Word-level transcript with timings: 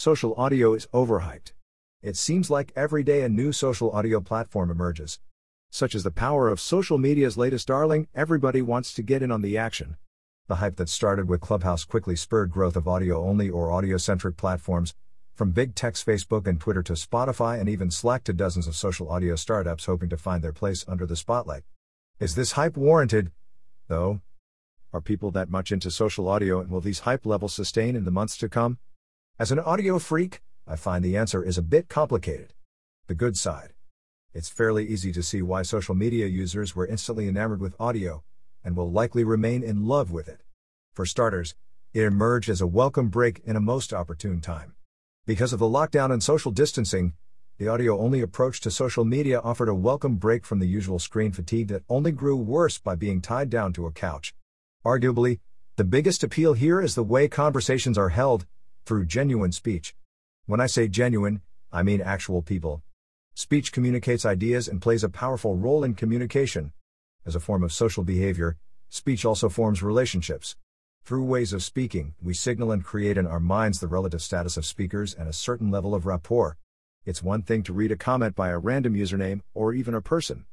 Social 0.00 0.32
audio 0.38 0.72
is 0.72 0.86
overhyped. 0.94 1.52
It 2.00 2.16
seems 2.16 2.48
like 2.48 2.72
every 2.74 3.02
day 3.02 3.20
a 3.20 3.28
new 3.28 3.52
social 3.52 3.90
audio 3.90 4.22
platform 4.22 4.70
emerges. 4.70 5.20
Such 5.70 5.94
is 5.94 6.04
the 6.04 6.10
power 6.10 6.48
of 6.48 6.58
social 6.58 6.96
media's 6.96 7.36
latest 7.36 7.68
darling, 7.68 8.08
everybody 8.14 8.62
wants 8.62 8.94
to 8.94 9.02
get 9.02 9.22
in 9.22 9.30
on 9.30 9.42
the 9.42 9.58
action. 9.58 9.98
The 10.48 10.54
hype 10.54 10.76
that 10.76 10.88
started 10.88 11.28
with 11.28 11.42
Clubhouse 11.42 11.84
quickly 11.84 12.16
spurred 12.16 12.50
growth 12.50 12.76
of 12.76 12.88
audio 12.88 13.22
only 13.22 13.50
or 13.50 13.70
audio 13.70 13.98
centric 13.98 14.38
platforms, 14.38 14.94
from 15.34 15.50
big 15.50 15.74
tech's 15.74 16.02
Facebook 16.02 16.46
and 16.46 16.58
Twitter 16.58 16.82
to 16.82 16.94
Spotify 16.94 17.60
and 17.60 17.68
even 17.68 17.90
Slack 17.90 18.24
to 18.24 18.32
dozens 18.32 18.66
of 18.66 18.76
social 18.76 19.10
audio 19.10 19.36
startups 19.36 19.84
hoping 19.84 20.08
to 20.08 20.16
find 20.16 20.42
their 20.42 20.54
place 20.54 20.82
under 20.88 21.04
the 21.04 21.14
spotlight. 21.14 21.64
Is 22.18 22.36
this 22.36 22.52
hype 22.52 22.78
warranted? 22.78 23.32
Though? 23.88 24.22
Are 24.94 25.02
people 25.02 25.30
that 25.32 25.50
much 25.50 25.70
into 25.70 25.90
social 25.90 26.26
audio 26.26 26.58
and 26.58 26.70
will 26.70 26.80
these 26.80 27.00
hype 27.00 27.26
levels 27.26 27.52
sustain 27.52 27.94
in 27.94 28.06
the 28.06 28.10
months 28.10 28.38
to 28.38 28.48
come? 28.48 28.78
As 29.40 29.50
an 29.50 29.58
audio 29.58 29.98
freak, 29.98 30.42
I 30.66 30.76
find 30.76 31.02
the 31.02 31.16
answer 31.16 31.42
is 31.42 31.56
a 31.56 31.62
bit 31.62 31.88
complicated. 31.88 32.52
The 33.06 33.14
good 33.14 33.38
side. 33.38 33.72
It's 34.34 34.50
fairly 34.50 34.86
easy 34.86 35.12
to 35.12 35.22
see 35.22 35.40
why 35.40 35.62
social 35.62 35.94
media 35.94 36.26
users 36.26 36.76
were 36.76 36.86
instantly 36.86 37.26
enamored 37.26 37.62
with 37.62 37.74
audio, 37.80 38.22
and 38.62 38.76
will 38.76 38.92
likely 38.92 39.24
remain 39.24 39.62
in 39.62 39.86
love 39.86 40.10
with 40.10 40.28
it. 40.28 40.42
For 40.92 41.06
starters, 41.06 41.54
it 41.94 42.02
emerged 42.02 42.50
as 42.50 42.60
a 42.60 42.66
welcome 42.66 43.08
break 43.08 43.40
in 43.46 43.56
a 43.56 43.62
most 43.62 43.94
opportune 43.94 44.42
time. 44.42 44.74
Because 45.24 45.54
of 45.54 45.58
the 45.58 45.64
lockdown 45.64 46.12
and 46.12 46.22
social 46.22 46.50
distancing, 46.50 47.14
the 47.56 47.68
audio 47.68 47.98
only 47.98 48.20
approach 48.20 48.60
to 48.60 48.70
social 48.70 49.06
media 49.06 49.40
offered 49.40 49.70
a 49.70 49.74
welcome 49.74 50.16
break 50.16 50.44
from 50.44 50.58
the 50.58 50.68
usual 50.68 50.98
screen 50.98 51.32
fatigue 51.32 51.68
that 51.68 51.84
only 51.88 52.12
grew 52.12 52.36
worse 52.36 52.76
by 52.76 52.94
being 52.94 53.22
tied 53.22 53.48
down 53.48 53.72
to 53.72 53.86
a 53.86 53.90
couch. 53.90 54.34
Arguably, 54.84 55.40
the 55.76 55.84
biggest 55.84 56.22
appeal 56.22 56.52
here 56.52 56.78
is 56.78 56.94
the 56.94 57.02
way 57.02 57.26
conversations 57.26 57.96
are 57.96 58.10
held, 58.10 58.44
through 58.84 59.06
genuine 59.06 59.52
speech. 59.52 59.94
When 60.46 60.60
I 60.60 60.66
say 60.66 60.88
genuine, 60.88 61.42
I 61.72 61.82
mean 61.82 62.00
actual 62.00 62.42
people. 62.42 62.82
Speech 63.34 63.72
communicates 63.72 64.26
ideas 64.26 64.68
and 64.68 64.82
plays 64.82 65.04
a 65.04 65.08
powerful 65.08 65.56
role 65.56 65.84
in 65.84 65.94
communication. 65.94 66.72
As 67.24 67.34
a 67.34 67.40
form 67.40 67.62
of 67.62 67.72
social 67.72 68.02
behavior, 68.02 68.56
speech 68.88 69.24
also 69.24 69.48
forms 69.48 69.82
relationships. 69.82 70.56
Through 71.04 71.24
ways 71.24 71.52
of 71.52 71.62
speaking, 71.62 72.14
we 72.20 72.34
signal 72.34 72.72
and 72.72 72.84
create 72.84 73.16
in 73.16 73.26
our 73.26 73.40
minds 73.40 73.80
the 73.80 73.86
relative 73.86 74.22
status 74.22 74.56
of 74.56 74.66
speakers 74.66 75.14
and 75.14 75.28
a 75.28 75.32
certain 75.32 75.70
level 75.70 75.94
of 75.94 76.06
rapport. 76.06 76.56
It's 77.04 77.22
one 77.22 77.42
thing 77.42 77.62
to 77.64 77.72
read 77.72 77.92
a 77.92 77.96
comment 77.96 78.34
by 78.34 78.48
a 78.48 78.58
random 78.58 78.94
username, 78.94 79.40
or 79.54 79.72
even 79.72 79.94
a 79.94 80.02
person. 80.02 80.44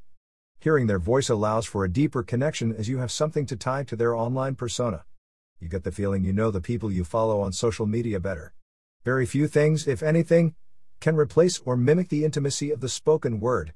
Hearing 0.59 0.87
their 0.87 0.99
voice 0.99 1.29
allows 1.29 1.65
for 1.65 1.83
a 1.83 1.91
deeper 1.91 2.23
connection 2.23 2.73
as 2.75 2.87
you 2.87 2.99
have 2.99 3.11
something 3.11 3.45
to 3.47 3.55
tie 3.55 3.83
to 3.83 3.95
their 3.95 4.15
online 4.15 4.55
persona 4.55 5.03
you 5.59 5.67
get 5.67 5.83
the 5.83 5.91
feeling 5.91 6.23
you 6.23 6.33
know 6.33 6.51
the 6.51 6.61
people 6.61 6.91
you 6.91 7.03
follow 7.03 7.41
on 7.41 7.51
social 7.51 7.85
media 7.85 8.19
better. 8.19 8.53
Very 9.03 9.25
few 9.25 9.47
things, 9.47 9.87
if 9.87 10.03
anything, 10.03 10.53
can 10.99 11.15
replace 11.15 11.59
or 11.65 11.75
mimic 11.75 12.09
the 12.09 12.25
intimacy 12.25 12.71
of 12.71 12.81
the 12.81 12.89
spoken 12.89 13.39
word. 13.39 13.73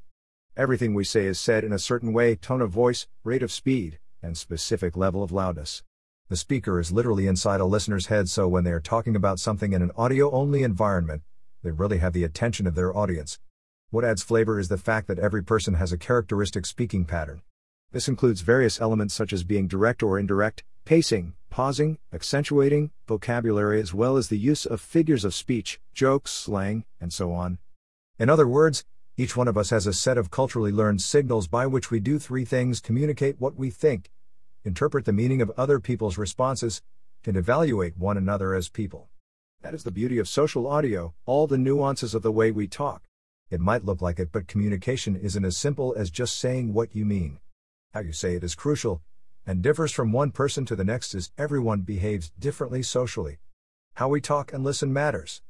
Everything 0.56 0.94
we 0.94 1.04
say 1.04 1.26
is 1.26 1.40
said 1.40 1.64
in 1.64 1.72
a 1.72 1.80
certain 1.80 2.14
way, 2.14 2.36
tone 2.36 2.62
of 2.62 2.72
voice, 2.72 3.08
rate 3.24 3.42
of 3.42 3.52
speed, 3.52 4.00
and 4.22 4.38
specific 4.38 4.96
level 4.96 5.24
of 5.24 5.32
loudness. 5.32 5.84
The 6.30 6.36
speaker 6.38 6.80
is 6.80 6.92
literally 6.92 7.28
inside 7.28 7.62
a 7.62 7.66
listener's 7.66 8.08
head, 8.08 8.30
so 8.30 8.48
when 8.48 8.64
they 8.64 8.72
are 8.72 8.80
talking 8.80 9.16
about 9.16 9.40
something 9.40 9.74
in 9.74 9.82
an 9.82 9.92
audio 9.98 10.32
only 10.32 10.64
environment, 10.64 11.24
they 11.64 11.72
really 11.72 11.98
have 11.98 12.14
the 12.14 12.24
attention 12.24 12.68
of 12.68 12.76
their 12.76 12.96
audience. 12.96 13.40
What 13.90 14.06
adds 14.06 14.24
flavor 14.24 14.60
is 14.60 14.68
the 14.68 14.78
fact 14.78 15.08
that 15.08 15.20
every 15.20 15.44
person 15.44 15.74
has 15.74 15.92
a 15.92 15.98
characteristic 15.98 16.66
speaking 16.66 17.06
pattern. 17.06 17.42
This 17.92 18.08
includes 18.08 18.42
various 18.42 18.80
elements 18.80 19.14
such 19.14 19.34
as 19.34 19.44
being 19.44 19.68
direct 19.68 20.02
or 20.02 20.18
indirect, 20.18 20.64
pacing, 20.86 21.34
pausing, 21.52 22.00
accentuating, 22.12 22.90
vocabulary, 23.08 23.80
as 23.80 23.94
well 23.94 24.18
as 24.18 24.30
the 24.30 24.38
use 24.40 24.66
of 24.66 24.82
figures 24.82 25.24
of 25.24 25.36
speech, 25.36 25.80
jokes, 25.94 26.32
slang, 26.32 26.86
and 27.00 27.14
so 27.14 27.32
on. 27.32 27.60
In 28.18 28.30
other 28.30 28.48
words, 28.48 28.84
each 29.18 29.38
one 29.38 29.48
of 29.48 29.58
us 29.58 29.70
has 29.70 29.86
a 29.86 29.94
set 29.94 30.18
of 30.18 30.32
culturally 30.32 30.72
learned 30.72 31.02
signals 31.02 31.48
by 31.48 31.68
which 31.68 31.92
we 31.92 32.00
do 32.00 32.18
three 32.18 32.46
things 32.46 32.80
communicate 32.80 33.40
what 33.40 33.56
we 33.56 33.70
think, 33.70 34.10
interpret 34.64 35.06
the 35.06 35.14
meaning 35.14 35.42
of 35.42 35.52
other 35.58 35.80
people's 35.80 36.18
responses, 36.18 36.82
and 37.26 37.38
evaluate 37.38 37.98
one 37.98 38.18
another 38.18 38.56
as 38.56 38.70
people. 38.70 39.10
That 39.62 39.76
is 39.76 39.84
the 39.84 39.92
beauty 39.92 40.18
of 40.18 40.28
social 40.28 40.66
audio, 40.66 41.14
all 41.26 41.46
the 41.46 41.58
nuances 41.58 42.16
of 42.16 42.24
the 42.24 42.32
way 42.32 42.50
we 42.50 42.68
talk. 42.68 43.04
It 43.52 43.60
might 43.60 43.86
look 43.86 44.02
like 44.02 44.18
it, 44.18 44.32
but 44.32 44.48
communication 44.48 45.16
isn't 45.18 45.46
as 45.46 45.58
simple 45.58 45.94
as 45.96 46.10
just 46.10 46.38
saying 46.38 46.74
what 46.74 46.96
you 46.96 47.06
mean. 47.06 47.40
How 47.94 48.00
you 48.00 48.14
say 48.14 48.36
it 48.36 48.44
is 48.44 48.56
crucial, 48.56 49.02
and 49.46 49.62
differs 49.62 49.92
from 49.92 50.12
one 50.12 50.32
person 50.32 50.66
to 50.66 50.76
the 50.76 50.84
next 50.84 51.14
as 51.14 51.32
everyone 51.38 51.82
behaves 51.82 52.32
differently 52.38 52.84
socially. 52.84 53.40
How 53.96 54.10
we 54.10 54.22
talk 54.22 54.54
and 54.54 54.64
listen 54.64 54.94
matters. 54.94 55.42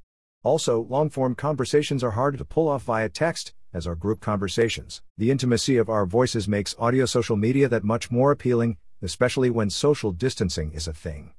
Also, 0.44 0.82
long 0.82 1.10
form 1.10 1.36
conversations 1.36 2.04
are 2.04 2.12
harder 2.12 2.38
to 2.38 2.46
pull 2.46 2.68
off 2.68 2.84
via 2.84 3.10
text, 3.10 3.54
as 3.74 3.86
are 3.86 3.96
group 3.96 4.20
conversations. 4.20 5.02
The 5.18 5.32
intimacy 5.32 5.78
of 5.78 5.90
our 5.90 6.06
voices 6.06 6.48
makes 6.48 6.76
audio 6.80 7.06
social 7.06 7.38
media 7.38 7.70
that 7.70 7.84
much 7.84 8.10
more 8.10 8.32
appealing, 8.32 8.78
especially 9.02 9.50
when 9.50 9.70
social 9.70 10.12
distancing 10.12 10.72
is 10.74 10.88
a 10.88 10.94
thing. 10.94 11.34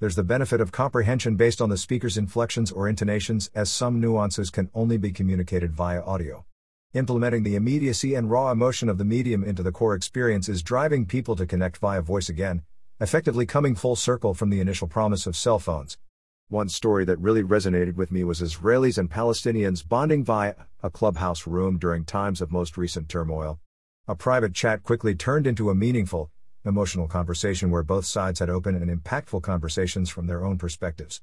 There's 0.00 0.16
the 0.16 0.22
benefit 0.22 0.60
of 0.60 0.70
comprehension 0.70 1.36
based 1.36 1.60
on 1.60 1.70
the 1.70 1.76
speaker's 1.76 2.16
inflections 2.16 2.70
or 2.70 2.88
intonations, 2.88 3.50
as 3.54 3.70
some 3.70 4.00
nuances 4.00 4.50
can 4.50 4.70
only 4.74 4.96
be 4.96 5.10
communicated 5.10 5.72
via 5.72 6.02
audio. 6.02 6.44
Implementing 6.94 7.42
the 7.42 7.54
immediacy 7.54 8.14
and 8.14 8.30
raw 8.30 8.50
emotion 8.50 8.88
of 8.88 8.96
the 8.96 9.04
medium 9.04 9.44
into 9.44 9.62
the 9.62 9.70
core 9.70 9.94
experience 9.94 10.48
is 10.48 10.62
driving 10.62 11.04
people 11.04 11.36
to 11.36 11.44
connect 11.44 11.76
via 11.76 12.00
voice 12.00 12.30
again, 12.30 12.62
effectively 12.98 13.44
coming 13.44 13.74
full 13.74 13.94
circle 13.94 14.32
from 14.32 14.48
the 14.48 14.58
initial 14.58 14.88
promise 14.88 15.26
of 15.26 15.36
cell 15.36 15.58
phones. 15.58 15.98
One 16.48 16.70
story 16.70 17.04
that 17.04 17.18
really 17.18 17.42
resonated 17.42 17.96
with 17.96 18.10
me 18.10 18.24
was 18.24 18.40
Israelis 18.40 18.96
and 18.96 19.10
Palestinians 19.10 19.86
bonding 19.86 20.24
via 20.24 20.54
a 20.82 20.88
clubhouse 20.88 21.46
room 21.46 21.78
during 21.78 22.06
times 22.06 22.40
of 22.40 22.50
most 22.50 22.78
recent 22.78 23.10
turmoil. 23.10 23.60
A 24.06 24.14
private 24.14 24.54
chat 24.54 24.82
quickly 24.82 25.14
turned 25.14 25.46
into 25.46 25.68
a 25.68 25.74
meaningful, 25.74 26.30
emotional 26.64 27.06
conversation 27.06 27.70
where 27.70 27.82
both 27.82 28.06
sides 28.06 28.38
had 28.38 28.48
open 28.48 28.74
and 28.74 28.90
impactful 28.90 29.42
conversations 29.42 30.08
from 30.08 30.26
their 30.26 30.42
own 30.42 30.56
perspectives. 30.56 31.20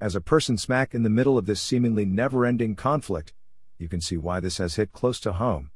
As 0.00 0.14
a 0.14 0.20
person 0.20 0.56
smack 0.56 0.94
in 0.94 1.02
the 1.02 1.10
middle 1.10 1.36
of 1.36 1.46
this 1.46 1.60
seemingly 1.60 2.04
never 2.04 2.46
ending 2.46 2.76
conflict, 2.76 3.32
you 3.82 3.88
can 3.88 4.00
see 4.00 4.16
why 4.16 4.40
this 4.40 4.56
has 4.58 4.76
hit 4.76 4.92
close 4.92 5.20
to 5.20 5.32
home. 5.32 5.70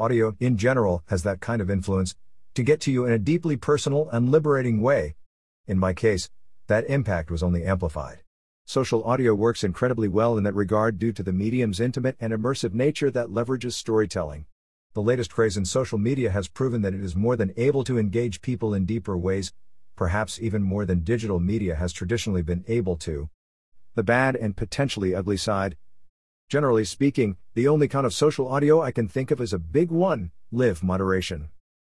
Audio, 0.00 0.34
in 0.40 0.56
general, 0.56 1.04
has 1.06 1.22
that 1.22 1.40
kind 1.40 1.62
of 1.62 1.70
influence 1.70 2.16
to 2.54 2.62
get 2.62 2.80
to 2.80 2.90
you 2.90 3.04
in 3.04 3.12
a 3.12 3.18
deeply 3.18 3.56
personal 3.56 4.08
and 4.10 4.30
liberating 4.30 4.80
way. 4.80 5.14
In 5.66 5.78
my 5.78 5.92
case, 5.92 6.28
that 6.66 6.88
impact 6.88 7.30
was 7.30 7.42
only 7.42 7.64
amplified. 7.64 8.22
Social 8.64 9.04
audio 9.04 9.34
works 9.34 9.62
incredibly 9.62 10.08
well 10.08 10.38
in 10.38 10.44
that 10.44 10.54
regard 10.54 10.98
due 10.98 11.12
to 11.12 11.22
the 11.22 11.32
medium's 11.32 11.78
intimate 11.78 12.16
and 12.20 12.32
immersive 12.32 12.72
nature 12.72 13.10
that 13.10 13.28
leverages 13.28 13.74
storytelling. 13.74 14.46
The 14.94 15.02
latest 15.02 15.32
craze 15.32 15.56
in 15.56 15.64
social 15.64 15.98
media 15.98 16.30
has 16.30 16.48
proven 16.48 16.82
that 16.82 16.94
it 16.94 17.02
is 17.02 17.14
more 17.14 17.36
than 17.36 17.52
able 17.56 17.84
to 17.84 17.98
engage 17.98 18.40
people 18.40 18.72
in 18.72 18.86
deeper 18.86 19.16
ways, 19.16 19.52
perhaps 19.96 20.40
even 20.40 20.62
more 20.62 20.84
than 20.84 21.00
digital 21.00 21.40
media 21.40 21.74
has 21.74 21.92
traditionally 21.92 22.42
been 22.42 22.64
able 22.66 22.96
to. 22.98 23.28
The 23.94 24.02
bad 24.02 24.36
and 24.36 24.56
potentially 24.56 25.14
ugly 25.14 25.36
side, 25.36 25.76
Generally 26.52 26.84
speaking, 26.84 27.38
the 27.54 27.66
only 27.66 27.88
kind 27.88 28.04
of 28.04 28.12
social 28.12 28.46
audio 28.46 28.82
I 28.82 28.90
can 28.92 29.08
think 29.08 29.30
of 29.30 29.40
is 29.40 29.54
a 29.54 29.58
big 29.58 29.90
one 29.90 30.32
live 30.50 30.82
moderation. 30.82 31.48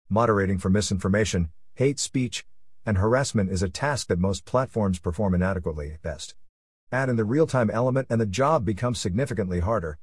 Moderating 0.09 0.57
for 0.57 0.69
misinformation, 0.69 1.49
hate 1.75 1.97
speech, 1.97 2.45
and 2.85 2.97
harassment 2.97 3.49
is 3.51 3.63
a 3.63 3.69
task 3.69 4.07
that 4.07 4.19
most 4.19 4.43
platforms 4.43 4.99
perform 4.99 5.33
inadequately 5.33 5.93
at 5.93 6.01
best. 6.01 6.35
Add 6.91 7.07
in 7.07 7.15
the 7.15 7.23
real 7.23 7.47
time 7.47 7.69
element, 7.69 8.07
and 8.09 8.19
the 8.19 8.25
job 8.25 8.65
becomes 8.65 8.99
significantly 8.99 9.61
harder. 9.61 9.97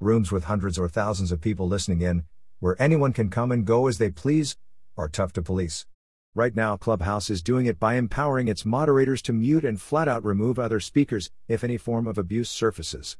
Rooms 0.00 0.32
with 0.32 0.46
hundreds 0.46 0.76
or 0.76 0.88
thousands 0.88 1.30
of 1.30 1.40
people 1.40 1.68
listening 1.68 2.00
in, 2.00 2.24
where 2.58 2.82
anyone 2.82 3.12
can 3.12 3.30
come 3.30 3.52
and 3.52 3.64
go 3.64 3.86
as 3.86 3.98
they 3.98 4.10
please, 4.10 4.56
are 4.96 5.08
tough 5.08 5.32
to 5.34 5.40
police. 5.40 5.86
Right 6.34 6.56
now, 6.56 6.76
Clubhouse 6.76 7.30
is 7.30 7.44
doing 7.44 7.66
it 7.66 7.78
by 7.78 7.94
empowering 7.94 8.48
its 8.48 8.66
moderators 8.66 9.22
to 9.22 9.32
mute 9.32 9.64
and 9.64 9.80
flat 9.80 10.08
out 10.08 10.24
remove 10.24 10.58
other 10.58 10.80
speakers 10.80 11.30
if 11.46 11.62
any 11.62 11.76
form 11.76 12.08
of 12.08 12.18
abuse 12.18 12.50
surfaces. 12.50 13.16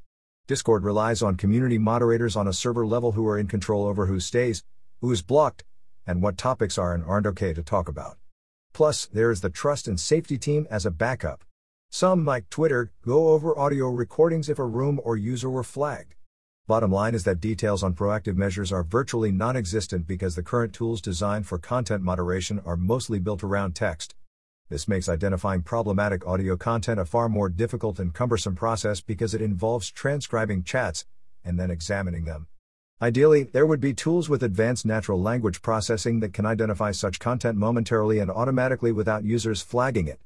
Discord 0.51 0.83
relies 0.83 1.23
on 1.23 1.37
community 1.37 1.79
moderators 1.79 2.35
on 2.35 2.49
a 2.49 2.53
server 2.53 2.85
level 2.85 3.13
who 3.13 3.25
are 3.29 3.39
in 3.39 3.47
control 3.47 3.87
over 3.87 4.07
who 4.07 4.19
stays, 4.19 4.65
who 5.01 5.13
is 5.13 5.23
blocked, 5.23 5.63
and 6.09 6.21
what 6.21 6.37
topics 6.37 6.77
are 6.77 6.93
and 6.93 7.05
aren't 7.05 7.29
okay 7.29 7.55
to 7.55 7.63
talk 7.63 7.89
about. 7.89 8.19
Plus, 8.73 9.07
there 9.07 9.31
is 9.31 9.43
the 9.43 9.49
trust 9.49 9.87
and 9.87 10.01
safety 10.01 10.37
team 10.37 10.67
as 10.69 10.85
a 10.85 10.91
backup. 10.91 11.45
Some, 11.89 12.25
like 12.25 12.51
Twitter, 12.51 12.91
go 13.07 13.29
over 13.29 13.57
audio 13.57 13.91
recordings 13.91 14.49
if 14.49 14.59
a 14.59 14.67
room 14.67 15.01
or 15.05 15.17
user 15.17 15.49
were 15.49 15.63
flagged. 15.63 16.17
Bottom 16.67 16.91
line 16.91 17.15
is 17.15 17.23
that 17.23 17.41
details 17.41 17.85
on 17.85 17.95
proactive 17.95 18.35
measures 18.35 18.73
are 18.73 18.83
virtually 18.83 19.31
non 19.31 19.57
existent 19.57 20.09
because 20.09 20.35
the 20.35 20.43
current 20.43 20.73
tools 20.73 21.01
designed 21.01 21.47
for 21.47 21.59
content 21.59 22.03
moderation 22.03 22.61
are 22.67 22.77
mostly 22.77 23.21
built 23.21 23.45
around 23.45 23.77
text. 23.77 24.17
This 24.71 24.87
makes 24.87 25.09
identifying 25.09 25.63
problematic 25.63 26.25
audio 26.25 26.57
content 26.57 27.01
a 27.01 27.05
far 27.05 27.29
more 27.29 27.49
difficult 27.49 27.99
and 27.99 28.15
cumbersome 28.15 28.55
process 28.55 29.01
because 29.01 29.35
it 29.35 29.43
involves 29.43 29.91
transcribing 29.91 30.63
chats 30.63 31.07
and 31.45 31.59
then 31.59 31.73
examining 31.73 32.25
them. 32.25 32.47
Ideally, 33.03 33.43
there 33.43 33.67
would 33.67 33.81
be 33.81 33.95
tools 33.95 34.29
with 34.29 34.45
advanced 34.45 34.87
natural 34.87 35.21
language 35.21 35.61
processing 35.61 36.21
that 36.21 36.33
can 36.33 36.47
identify 36.47 36.93
such 36.93 37.19
content 37.19 37.59
momentarily 37.59 38.21
and 38.21 38.31
automatically 38.31 38.93
without 38.93 39.25
users 39.25 39.61
flagging 39.61 40.07
it. 40.07 40.21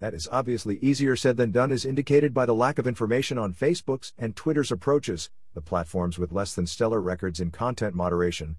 That 0.00 0.12
is 0.12 0.28
obviously 0.30 0.76
easier 0.82 1.16
said 1.16 1.38
than 1.38 1.50
done, 1.50 1.72
as 1.72 1.86
indicated 1.86 2.34
by 2.34 2.44
the 2.44 2.54
lack 2.54 2.78
of 2.78 2.86
information 2.86 3.38
on 3.38 3.54
Facebook's 3.54 4.12
and 4.18 4.36
Twitter's 4.36 4.70
approaches, 4.70 5.30
the 5.54 5.62
platforms 5.62 6.18
with 6.18 6.32
less 6.32 6.54
than 6.54 6.66
stellar 6.66 7.00
records 7.00 7.40
in 7.40 7.50
content 7.50 7.94
moderation. 7.94 8.56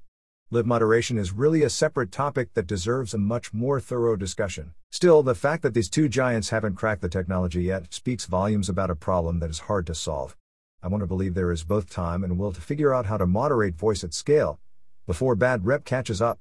Live 0.49 0.65
moderation 0.65 1.17
is 1.17 1.33
really 1.33 1.63
a 1.63 1.69
separate 1.69 2.09
topic 2.09 2.53
that 2.53 2.67
deserves 2.67 3.13
a 3.13 3.17
much 3.17 3.53
more 3.53 3.81
thorough 3.81 4.15
discussion. 4.15 4.73
Still, 4.89 5.21
the 5.21 5.35
fact 5.35 5.61
that 5.61 5.73
these 5.73 5.89
two 5.89 6.07
giants 6.07 6.51
haven't 6.51 6.75
cracked 6.75 7.01
the 7.01 7.09
technology 7.09 7.63
yet 7.63 7.93
speaks 7.93 8.25
volumes 8.25 8.69
about 8.69 8.89
a 8.89 8.95
problem 8.95 9.39
that 9.39 9.49
is 9.49 9.59
hard 9.59 9.85
to 9.87 9.93
solve. 9.93 10.37
I 10.81 10.87
want 10.87 11.01
to 11.01 11.05
believe 11.05 11.33
there 11.33 11.51
is 11.51 11.65
both 11.65 11.89
time 11.89 12.23
and 12.23 12.39
will 12.39 12.53
to 12.53 12.61
figure 12.61 12.93
out 12.93 13.07
how 13.07 13.17
to 13.17 13.27
moderate 13.27 13.75
voice 13.75 14.05
at 14.05 14.13
scale 14.13 14.57
before 15.05 15.35
bad 15.35 15.65
rep 15.65 15.83
catches 15.83 16.21
up. 16.21 16.39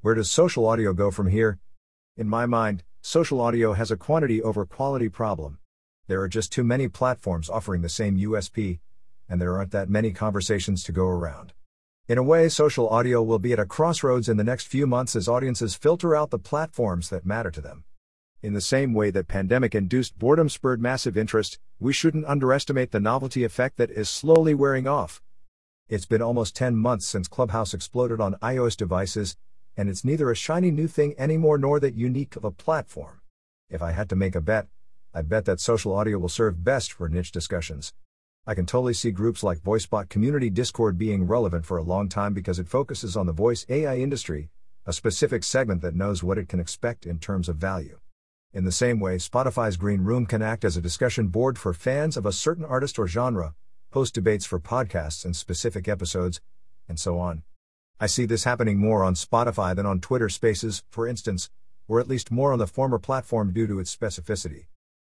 Where 0.00 0.14
does 0.14 0.30
social 0.30 0.66
audio 0.66 0.94
go 0.94 1.10
from 1.10 1.26
here? 1.26 1.58
In 2.16 2.30
my 2.30 2.46
mind, 2.46 2.84
social 3.02 3.38
audio 3.38 3.74
has 3.74 3.90
a 3.90 3.98
quantity 3.98 4.40
over 4.42 4.64
quality 4.64 5.10
problem. 5.10 5.58
There 6.06 6.22
are 6.22 6.28
just 6.28 6.52
too 6.52 6.64
many 6.64 6.88
platforms 6.88 7.50
offering 7.50 7.82
the 7.82 7.90
same 7.90 8.16
USP, 8.16 8.78
and 9.28 9.42
there 9.42 9.58
aren't 9.58 9.72
that 9.72 9.90
many 9.90 10.10
conversations 10.12 10.82
to 10.84 10.92
go 10.92 11.06
around. 11.06 11.52
In 12.12 12.18
a 12.18 12.22
way, 12.22 12.50
social 12.50 12.90
audio 12.90 13.22
will 13.22 13.38
be 13.38 13.54
at 13.54 13.58
a 13.58 13.64
crossroads 13.64 14.28
in 14.28 14.36
the 14.36 14.44
next 14.44 14.66
few 14.66 14.86
months 14.86 15.16
as 15.16 15.28
audiences 15.28 15.74
filter 15.74 16.14
out 16.14 16.28
the 16.28 16.38
platforms 16.38 17.08
that 17.08 17.24
matter 17.24 17.50
to 17.50 17.62
them. 17.62 17.84
In 18.42 18.52
the 18.52 18.60
same 18.60 18.92
way 18.92 19.10
that 19.10 19.28
pandemic 19.28 19.74
induced 19.74 20.18
boredom 20.18 20.50
spurred 20.50 20.82
massive 20.82 21.16
interest, 21.16 21.58
we 21.80 21.94
shouldn't 21.94 22.26
underestimate 22.26 22.90
the 22.90 23.00
novelty 23.00 23.44
effect 23.44 23.78
that 23.78 23.90
is 23.90 24.10
slowly 24.10 24.52
wearing 24.52 24.86
off. 24.86 25.22
It's 25.88 26.04
been 26.04 26.20
almost 26.20 26.54
10 26.54 26.76
months 26.76 27.06
since 27.06 27.28
Clubhouse 27.28 27.72
exploded 27.72 28.20
on 28.20 28.34
iOS 28.42 28.76
devices, 28.76 29.38
and 29.74 29.88
it's 29.88 30.04
neither 30.04 30.30
a 30.30 30.36
shiny 30.36 30.70
new 30.70 30.88
thing 30.88 31.14
anymore 31.16 31.56
nor 31.56 31.80
that 31.80 31.94
unique 31.94 32.36
of 32.36 32.44
a 32.44 32.50
platform. 32.50 33.22
If 33.70 33.80
I 33.80 33.92
had 33.92 34.10
to 34.10 34.16
make 34.16 34.34
a 34.34 34.42
bet, 34.42 34.66
I'd 35.14 35.30
bet 35.30 35.46
that 35.46 35.60
social 35.60 35.94
audio 35.94 36.18
will 36.18 36.28
serve 36.28 36.62
best 36.62 36.92
for 36.92 37.08
niche 37.08 37.32
discussions. 37.32 37.94
I 38.44 38.56
can 38.56 38.66
totally 38.66 38.94
see 38.94 39.12
groups 39.12 39.44
like 39.44 39.60
VoiceBot 39.60 40.08
Community 40.08 40.50
Discord 40.50 40.98
being 40.98 41.28
relevant 41.28 41.64
for 41.64 41.76
a 41.76 41.82
long 41.84 42.08
time 42.08 42.34
because 42.34 42.58
it 42.58 42.66
focuses 42.66 43.16
on 43.16 43.26
the 43.26 43.32
voice 43.32 43.64
AI 43.68 43.98
industry, 43.98 44.50
a 44.84 44.92
specific 44.92 45.44
segment 45.44 45.80
that 45.82 45.94
knows 45.94 46.24
what 46.24 46.38
it 46.38 46.48
can 46.48 46.58
expect 46.58 47.06
in 47.06 47.20
terms 47.20 47.48
of 47.48 47.54
value. 47.54 48.00
In 48.52 48.64
the 48.64 48.72
same 48.72 48.98
way, 48.98 49.18
Spotify's 49.18 49.76
Green 49.76 50.02
Room 50.02 50.26
can 50.26 50.42
act 50.42 50.64
as 50.64 50.76
a 50.76 50.82
discussion 50.82 51.28
board 51.28 51.56
for 51.56 51.72
fans 51.72 52.16
of 52.16 52.26
a 52.26 52.32
certain 52.32 52.64
artist 52.64 52.98
or 52.98 53.06
genre, 53.06 53.54
host 53.92 54.12
debates 54.12 54.44
for 54.44 54.58
podcasts 54.58 55.24
and 55.24 55.36
specific 55.36 55.86
episodes, 55.86 56.40
and 56.88 56.98
so 56.98 57.20
on. 57.20 57.44
I 58.00 58.06
see 58.06 58.26
this 58.26 58.42
happening 58.42 58.76
more 58.76 59.04
on 59.04 59.14
Spotify 59.14 59.76
than 59.76 59.86
on 59.86 60.00
Twitter 60.00 60.28
Spaces, 60.28 60.82
for 60.90 61.06
instance, 61.06 61.48
or 61.86 62.00
at 62.00 62.08
least 62.08 62.32
more 62.32 62.52
on 62.52 62.58
the 62.58 62.66
former 62.66 62.98
platform 62.98 63.52
due 63.52 63.68
to 63.68 63.78
its 63.78 63.94
specificity. 63.94 64.66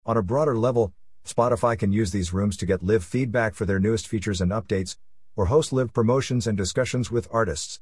On 0.06 0.18
a 0.18 0.22
broader 0.22 0.58
level, 0.58 0.92
Spotify 1.26 1.78
can 1.78 1.92
use 1.92 2.12
these 2.12 2.34
rooms 2.34 2.58
to 2.58 2.66
get 2.66 2.84
live 2.84 3.04
feedback 3.04 3.54
for 3.54 3.66
their 3.66 3.80
newest 3.80 4.08
features 4.08 4.42
and 4.42 4.52
updates, 4.52 4.98
or 5.36 5.46
host 5.46 5.72
live 5.72 5.94
promotions 5.94 6.48
and 6.48 6.58
discussions 6.58 7.12
with 7.12 7.28
artists. 7.32 7.80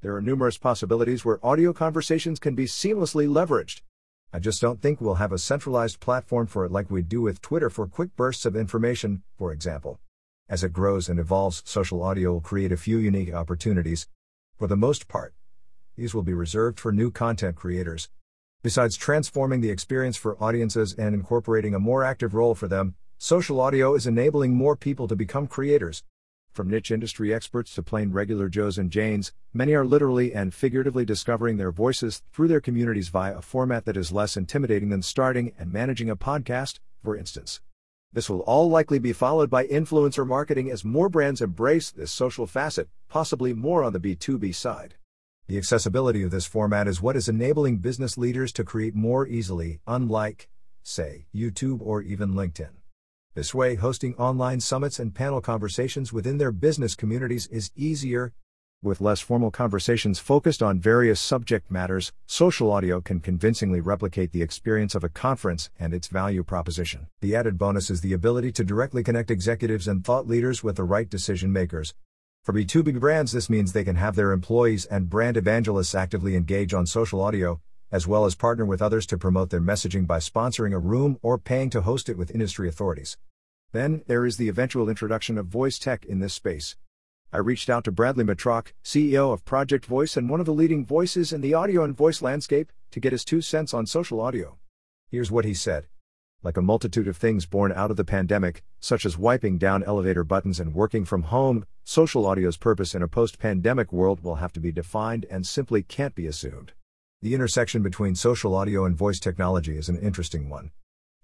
There 0.00 0.14
are 0.16 0.22
numerous 0.22 0.58
possibilities 0.58 1.24
where 1.24 1.44
audio 1.44 1.72
conversations 1.72 2.38
can 2.38 2.54
be 2.54 2.64
seamlessly 2.64 3.28
leveraged. 3.28 3.82
I 4.32 4.38
just 4.38 4.60
don't 4.60 4.80
think 4.80 5.00
we'll 5.00 5.14
have 5.14 5.32
a 5.32 5.38
centralized 5.38 6.00
platform 6.00 6.46
for 6.46 6.64
it 6.64 6.72
like 6.72 6.90
we 6.90 7.02
do 7.02 7.20
with 7.20 7.40
Twitter 7.40 7.70
for 7.70 7.86
quick 7.86 8.14
bursts 8.16 8.46
of 8.46 8.56
information, 8.56 9.22
for 9.36 9.52
example. 9.52 10.00
As 10.48 10.64
it 10.64 10.72
grows 10.72 11.08
and 11.08 11.18
evolves, 11.20 11.62
social 11.66 12.02
audio 12.02 12.32
will 12.32 12.40
create 12.40 12.72
a 12.72 12.76
few 12.76 12.98
unique 12.98 13.34
opportunities, 13.34 14.08
for 14.56 14.66
the 14.66 14.76
most 14.76 15.08
part, 15.08 15.34
these 15.96 16.14
will 16.14 16.22
be 16.22 16.32
reserved 16.32 16.78
for 16.78 16.92
new 16.92 17.10
content 17.10 17.56
creators. 17.56 18.08
Besides 18.60 18.96
transforming 18.96 19.60
the 19.60 19.70
experience 19.70 20.16
for 20.16 20.36
audiences 20.42 20.92
and 20.92 21.14
incorporating 21.14 21.76
a 21.76 21.78
more 21.78 22.02
active 22.02 22.34
role 22.34 22.56
for 22.56 22.66
them, 22.66 22.96
social 23.16 23.60
audio 23.60 23.94
is 23.94 24.04
enabling 24.04 24.52
more 24.52 24.74
people 24.74 25.06
to 25.06 25.14
become 25.14 25.46
creators. 25.46 26.02
From 26.50 26.68
niche 26.68 26.90
industry 26.90 27.32
experts 27.32 27.72
to 27.76 27.84
plain 27.84 28.10
regular 28.10 28.48
Joes 28.48 28.76
and 28.76 28.90
Janes, 28.90 29.32
many 29.52 29.74
are 29.74 29.84
literally 29.84 30.34
and 30.34 30.52
figuratively 30.52 31.04
discovering 31.04 31.56
their 31.56 31.70
voices 31.70 32.24
through 32.32 32.48
their 32.48 32.60
communities 32.60 33.10
via 33.10 33.38
a 33.38 33.42
format 33.42 33.84
that 33.84 33.96
is 33.96 34.10
less 34.10 34.36
intimidating 34.36 34.88
than 34.88 35.02
starting 35.02 35.52
and 35.56 35.72
managing 35.72 36.10
a 36.10 36.16
podcast, 36.16 36.80
for 37.04 37.16
instance. 37.16 37.60
This 38.12 38.28
will 38.28 38.40
all 38.40 38.68
likely 38.68 38.98
be 38.98 39.12
followed 39.12 39.50
by 39.50 39.68
influencer 39.68 40.26
marketing 40.26 40.68
as 40.68 40.84
more 40.84 41.08
brands 41.08 41.40
embrace 41.40 41.92
this 41.92 42.10
social 42.10 42.48
facet, 42.48 42.88
possibly 43.08 43.52
more 43.52 43.84
on 43.84 43.92
the 43.92 44.00
B2B 44.00 44.52
side. 44.52 44.96
The 45.48 45.56
accessibility 45.56 46.22
of 46.22 46.30
this 46.30 46.44
format 46.44 46.86
is 46.86 47.00
what 47.00 47.16
is 47.16 47.26
enabling 47.26 47.78
business 47.78 48.18
leaders 48.18 48.52
to 48.52 48.64
create 48.64 48.94
more 48.94 49.26
easily, 49.26 49.80
unlike, 49.86 50.50
say, 50.82 51.24
YouTube 51.34 51.80
or 51.80 52.02
even 52.02 52.34
LinkedIn. 52.34 52.72
This 53.34 53.54
way, 53.54 53.74
hosting 53.76 54.14
online 54.16 54.60
summits 54.60 54.98
and 54.98 55.14
panel 55.14 55.40
conversations 55.40 56.12
within 56.12 56.36
their 56.36 56.52
business 56.52 56.94
communities 56.94 57.46
is 57.46 57.70
easier, 57.74 58.34
with 58.82 59.00
less 59.00 59.20
formal 59.20 59.50
conversations 59.50 60.18
focused 60.18 60.62
on 60.62 60.80
various 60.80 61.18
subject 61.18 61.70
matters, 61.70 62.12
social 62.26 62.70
audio 62.70 63.00
can 63.00 63.18
convincingly 63.18 63.80
replicate 63.80 64.32
the 64.32 64.42
experience 64.42 64.94
of 64.94 65.02
a 65.02 65.08
conference 65.08 65.70
and 65.80 65.94
its 65.94 66.08
value 66.08 66.44
proposition. 66.44 67.06
The 67.22 67.34
added 67.34 67.56
bonus 67.56 67.88
is 67.88 68.02
the 68.02 68.12
ability 68.12 68.52
to 68.52 68.64
directly 68.64 69.02
connect 69.02 69.30
executives 69.30 69.88
and 69.88 70.04
thought 70.04 70.28
leaders 70.28 70.62
with 70.62 70.76
the 70.76 70.84
right 70.84 71.08
decision 71.08 71.52
makers. 71.52 71.94
For 72.44 72.52
B2B 72.52 72.98
brands, 72.98 73.32
this 73.32 73.50
means 73.50 73.72
they 73.72 73.84
can 73.84 73.96
have 73.96 74.16
their 74.16 74.32
employees 74.32 74.86
and 74.86 75.10
brand 75.10 75.36
evangelists 75.36 75.94
actively 75.94 76.34
engage 76.34 76.72
on 76.72 76.86
social 76.86 77.20
audio, 77.20 77.60
as 77.92 78.06
well 78.06 78.24
as 78.24 78.34
partner 78.34 78.64
with 78.64 78.80
others 78.82 79.06
to 79.06 79.18
promote 79.18 79.50
their 79.50 79.60
messaging 79.60 80.06
by 80.06 80.18
sponsoring 80.18 80.72
a 80.72 80.78
room 80.78 81.18
or 81.22 81.38
paying 81.38 81.70
to 81.70 81.82
host 81.82 82.08
it 82.08 82.16
with 82.16 82.30
industry 82.30 82.68
authorities. 82.68 83.16
Then, 83.72 84.02
there 84.06 84.24
is 84.24 84.38
the 84.38 84.48
eventual 84.48 84.88
introduction 84.88 85.36
of 85.36 85.46
voice 85.46 85.78
tech 85.78 86.06
in 86.06 86.20
this 86.20 86.34
space. 86.34 86.76
I 87.30 87.38
reached 87.38 87.68
out 87.68 87.84
to 87.84 87.92
Bradley 87.92 88.24
Metrock, 88.24 88.68
CEO 88.82 89.32
of 89.32 89.44
Project 89.44 89.84
Voice 89.84 90.16
and 90.16 90.30
one 90.30 90.40
of 90.40 90.46
the 90.46 90.54
leading 90.54 90.86
voices 90.86 91.34
in 91.34 91.42
the 91.42 91.52
audio 91.52 91.84
and 91.84 91.94
voice 91.94 92.22
landscape, 92.22 92.72
to 92.90 93.00
get 93.00 93.12
his 93.12 93.26
two 93.26 93.42
cents 93.42 93.74
on 93.74 93.84
social 93.84 94.20
audio. 94.20 94.56
Here's 95.10 95.30
what 95.30 95.44
he 95.44 95.52
said. 95.52 95.86
Like 96.44 96.56
a 96.56 96.62
multitude 96.62 97.08
of 97.08 97.16
things 97.16 97.46
born 97.46 97.72
out 97.72 97.90
of 97.90 97.96
the 97.96 98.04
pandemic, 98.04 98.62
such 98.78 99.04
as 99.04 99.18
wiping 99.18 99.58
down 99.58 99.82
elevator 99.82 100.22
buttons 100.22 100.60
and 100.60 100.72
working 100.72 101.04
from 101.04 101.24
home, 101.24 101.66
social 101.82 102.26
audio's 102.26 102.56
purpose 102.56 102.94
in 102.94 103.02
a 103.02 103.08
post 103.08 103.40
pandemic 103.40 103.92
world 103.92 104.22
will 104.22 104.36
have 104.36 104.52
to 104.52 104.60
be 104.60 104.70
defined 104.70 105.26
and 105.28 105.44
simply 105.44 105.82
can't 105.82 106.14
be 106.14 106.28
assumed. 106.28 106.72
The 107.22 107.34
intersection 107.34 107.82
between 107.82 108.14
social 108.14 108.54
audio 108.54 108.84
and 108.84 108.96
voice 108.96 109.18
technology 109.18 109.76
is 109.76 109.88
an 109.88 109.98
interesting 109.98 110.48
one. 110.48 110.70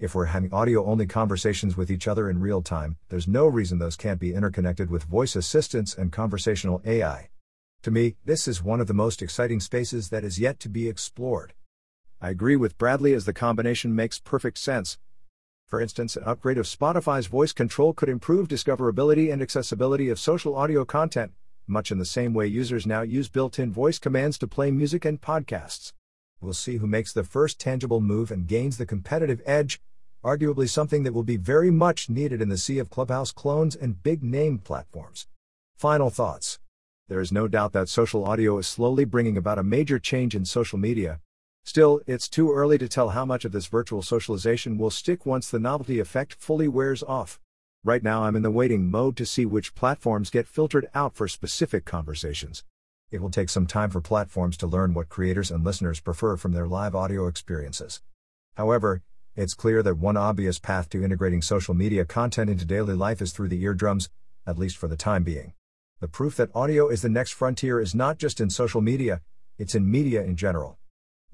If 0.00 0.16
we're 0.16 0.24
having 0.24 0.52
audio 0.52 0.84
only 0.84 1.06
conversations 1.06 1.76
with 1.76 1.92
each 1.92 2.08
other 2.08 2.28
in 2.28 2.40
real 2.40 2.60
time, 2.60 2.96
there's 3.08 3.28
no 3.28 3.46
reason 3.46 3.78
those 3.78 3.94
can't 3.94 4.18
be 4.18 4.34
interconnected 4.34 4.90
with 4.90 5.04
voice 5.04 5.36
assistants 5.36 5.94
and 5.94 6.10
conversational 6.10 6.82
AI. 6.84 7.28
To 7.82 7.92
me, 7.92 8.16
this 8.24 8.48
is 8.48 8.64
one 8.64 8.80
of 8.80 8.88
the 8.88 8.94
most 8.94 9.22
exciting 9.22 9.60
spaces 9.60 10.08
that 10.08 10.24
is 10.24 10.40
yet 10.40 10.58
to 10.58 10.68
be 10.68 10.88
explored. 10.88 11.54
I 12.20 12.30
agree 12.30 12.56
with 12.56 12.78
Bradley 12.78 13.14
as 13.14 13.26
the 13.26 13.32
combination 13.32 13.94
makes 13.94 14.18
perfect 14.18 14.58
sense. 14.58 14.98
For 15.66 15.80
instance, 15.80 16.16
an 16.16 16.24
upgrade 16.24 16.58
of 16.58 16.66
Spotify's 16.66 17.26
voice 17.26 17.52
control 17.52 17.92
could 17.94 18.08
improve 18.08 18.48
discoverability 18.48 19.32
and 19.32 19.40
accessibility 19.40 20.10
of 20.10 20.20
social 20.20 20.54
audio 20.54 20.84
content, 20.84 21.32
much 21.66 21.90
in 21.90 21.98
the 21.98 22.04
same 22.04 22.34
way 22.34 22.46
users 22.46 22.86
now 22.86 23.02
use 23.02 23.28
built 23.28 23.58
in 23.58 23.72
voice 23.72 23.98
commands 23.98 24.36
to 24.38 24.46
play 24.46 24.70
music 24.70 25.04
and 25.04 25.20
podcasts. 25.20 25.92
We'll 26.40 26.52
see 26.52 26.76
who 26.76 26.86
makes 26.86 27.12
the 27.12 27.24
first 27.24 27.58
tangible 27.58 28.02
move 28.02 28.30
and 28.30 28.46
gains 28.46 28.76
the 28.76 28.84
competitive 28.84 29.40
edge, 29.46 29.80
arguably 30.22 30.68
something 30.68 31.02
that 31.02 31.14
will 31.14 31.22
be 31.22 31.38
very 31.38 31.70
much 31.70 32.10
needed 32.10 32.42
in 32.42 32.50
the 32.50 32.58
sea 32.58 32.78
of 32.78 32.90
Clubhouse 32.90 33.32
clones 33.32 33.74
and 33.74 34.02
big 34.02 34.22
name 34.22 34.58
platforms. 34.58 35.26
Final 35.76 36.10
thoughts. 36.10 36.58
There 37.08 37.20
is 37.20 37.32
no 37.32 37.48
doubt 37.48 37.72
that 37.72 37.88
social 37.88 38.24
audio 38.24 38.58
is 38.58 38.66
slowly 38.66 39.04
bringing 39.04 39.36
about 39.36 39.58
a 39.58 39.62
major 39.62 39.98
change 39.98 40.34
in 40.34 40.44
social 40.44 40.78
media. 40.78 41.20
Still, 41.66 42.02
it's 42.06 42.28
too 42.28 42.52
early 42.52 42.76
to 42.76 42.88
tell 42.88 43.10
how 43.10 43.24
much 43.24 43.46
of 43.46 43.52
this 43.52 43.68
virtual 43.68 44.02
socialization 44.02 44.76
will 44.76 44.90
stick 44.90 45.24
once 45.24 45.50
the 45.50 45.58
novelty 45.58 45.98
effect 45.98 46.34
fully 46.34 46.68
wears 46.68 47.02
off. 47.02 47.40
Right 47.82 48.02
now, 48.02 48.24
I'm 48.24 48.36
in 48.36 48.42
the 48.42 48.50
waiting 48.50 48.90
mode 48.90 49.16
to 49.16 49.24
see 49.24 49.46
which 49.46 49.74
platforms 49.74 50.28
get 50.28 50.46
filtered 50.46 50.88
out 50.94 51.14
for 51.14 51.26
specific 51.26 51.86
conversations. 51.86 52.64
It 53.10 53.22
will 53.22 53.30
take 53.30 53.48
some 53.48 53.66
time 53.66 53.88
for 53.88 54.02
platforms 54.02 54.58
to 54.58 54.66
learn 54.66 54.92
what 54.92 55.08
creators 55.08 55.50
and 55.50 55.64
listeners 55.64 56.00
prefer 56.00 56.36
from 56.36 56.52
their 56.52 56.66
live 56.66 56.94
audio 56.94 57.28
experiences. 57.28 58.02
However, 58.56 59.02
it's 59.34 59.54
clear 59.54 59.82
that 59.82 59.96
one 59.96 60.18
obvious 60.18 60.58
path 60.58 60.90
to 60.90 61.02
integrating 61.02 61.40
social 61.40 61.72
media 61.72 62.04
content 62.04 62.50
into 62.50 62.66
daily 62.66 62.94
life 62.94 63.22
is 63.22 63.32
through 63.32 63.48
the 63.48 63.62
eardrums, 63.62 64.10
at 64.46 64.58
least 64.58 64.76
for 64.76 64.86
the 64.86 64.96
time 64.96 65.24
being. 65.24 65.54
The 66.00 66.08
proof 66.08 66.36
that 66.36 66.54
audio 66.54 66.88
is 66.88 67.00
the 67.00 67.08
next 67.08 67.32
frontier 67.32 67.80
is 67.80 67.94
not 67.94 68.18
just 68.18 68.38
in 68.38 68.50
social 68.50 68.82
media, 68.82 69.22
it's 69.56 69.74
in 69.74 69.90
media 69.90 70.22
in 70.22 70.36
general. 70.36 70.78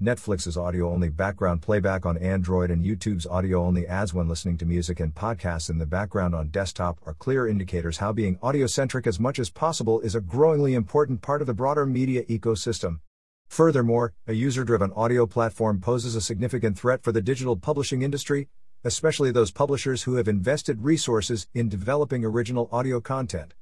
Netflix's 0.01 0.57
audio 0.57 0.91
only 0.91 1.09
background 1.09 1.61
playback 1.61 2.07
on 2.07 2.17
Android 2.17 2.71
and 2.71 2.83
YouTube's 2.83 3.27
audio 3.27 3.63
only 3.63 3.85
ads 3.85 4.15
when 4.15 4.27
listening 4.27 4.57
to 4.57 4.65
music 4.65 4.99
and 4.99 5.13
podcasts 5.13 5.69
in 5.69 5.77
the 5.77 5.85
background 5.85 6.33
on 6.33 6.47
desktop 6.47 6.97
are 7.05 7.13
clear 7.13 7.47
indicators 7.47 7.97
how 7.97 8.11
being 8.11 8.39
audio 8.41 8.65
centric 8.65 9.05
as 9.05 9.19
much 9.19 9.37
as 9.37 9.51
possible 9.51 10.01
is 10.01 10.15
a 10.15 10.21
growingly 10.21 10.73
important 10.73 11.21
part 11.21 11.39
of 11.39 11.45
the 11.45 11.53
broader 11.53 11.85
media 11.85 12.23
ecosystem. 12.23 12.99
Furthermore, 13.47 14.13
a 14.25 14.33
user 14.33 14.63
driven 14.63 14.91
audio 14.93 15.27
platform 15.27 15.79
poses 15.79 16.15
a 16.15 16.21
significant 16.21 16.79
threat 16.79 17.03
for 17.03 17.11
the 17.11 17.21
digital 17.21 17.55
publishing 17.55 18.01
industry, 18.01 18.47
especially 18.83 19.29
those 19.29 19.51
publishers 19.51 20.01
who 20.03 20.15
have 20.15 20.27
invested 20.27 20.81
resources 20.81 21.45
in 21.53 21.69
developing 21.69 22.25
original 22.25 22.67
audio 22.71 22.99
content. 22.99 23.53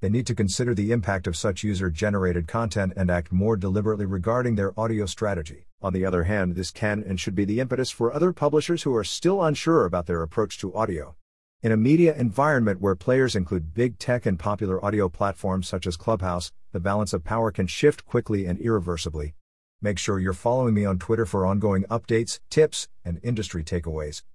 They 0.00 0.10
need 0.10 0.26
to 0.26 0.34
consider 0.34 0.74
the 0.74 0.92
impact 0.92 1.26
of 1.26 1.38
such 1.38 1.64
user 1.64 1.88
generated 1.88 2.46
content 2.46 2.92
and 2.96 3.10
act 3.10 3.32
more 3.32 3.56
deliberately 3.56 4.04
regarding 4.04 4.54
their 4.54 4.78
audio 4.78 5.06
strategy. 5.06 5.66
On 5.80 5.94
the 5.94 6.04
other 6.04 6.24
hand, 6.24 6.54
this 6.54 6.70
can 6.70 7.02
and 7.02 7.18
should 7.18 7.34
be 7.34 7.46
the 7.46 7.60
impetus 7.60 7.90
for 7.90 8.12
other 8.12 8.32
publishers 8.34 8.82
who 8.82 8.94
are 8.94 9.04
still 9.04 9.42
unsure 9.42 9.86
about 9.86 10.04
their 10.06 10.22
approach 10.22 10.58
to 10.58 10.74
audio. 10.74 11.16
In 11.62 11.72
a 11.72 11.78
media 11.78 12.14
environment 12.14 12.82
where 12.82 12.94
players 12.94 13.34
include 13.34 13.72
big 13.72 13.98
tech 13.98 14.26
and 14.26 14.38
popular 14.38 14.84
audio 14.84 15.08
platforms 15.08 15.66
such 15.66 15.86
as 15.86 15.96
Clubhouse, 15.96 16.52
the 16.72 16.80
balance 16.80 17.14
of 17.14 17.24
power 17.24 17.50
can 17.50 17.66
shift 17.66 18.04
quickly 18.04 18.44
and 18.44 18.58
irreversibly. 18.58 19.34
Make 19.80 19.98
sure 19.98 20.18
you're 20.18 20.34
following 20.34 20.74
me 20.74 20.84
on 20.84 20.98
Twitter 20.98 21.24
for 21.24 21.46
ongoing 21.46 21.84
updates, 21.84 22.38
tips, 22.50 22.88
and 23.02 23.18
industry 23.22 23.64
takeaways. 23.64 24.22